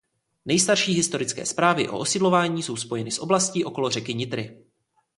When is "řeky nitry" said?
3.89-4.61